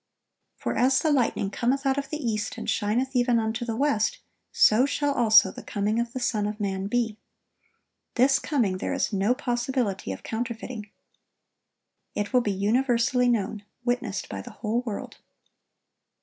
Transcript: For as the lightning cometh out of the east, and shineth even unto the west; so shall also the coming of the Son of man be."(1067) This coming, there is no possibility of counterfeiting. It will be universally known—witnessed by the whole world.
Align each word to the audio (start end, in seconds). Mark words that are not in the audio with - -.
For 0.55 0.75
as 0.75 0.97
the 1.01 1.11
lightning 1.11 1.51
cometh 1.51 1.85
out 1.85 1.99
of 1.99 2.09
the 2.09 2.17
east, 2.17 2.57
and 2.57 2.67
shineth 2.67 3.15
even 3.15 3.37
unto 3.39 3.63
the 3.65 3.75
west; 3.75 4.17
so 4.51 4.87
shall 4.87 5.13
also 5.13 5.51
the 5.51 5.61
coming 5.61 5.99
of 5.99 6.11
the 6.13 6.19
Son 6.19 6.47
of 6.47 6.59
man 6.59 6.87
be."(1067) 6.87 7.17
This 8.15 8.39
coming, 8.39 8.77
there 8.79 8.93
is 8.93 9.13
no 9.13 9.35
possibility 9.35 10.11
of 10.11 10.23
counterfeiting. 10.23 10.89
It 12.15 12.33
will 12.33 12.41
be 12.41 12.51
universally 12.51 13.29
known—witnessed 13.29 14.27
by 14.27 14.41
the 14.41 14.49
whole 14.63 14.81
world. 14.81 15.19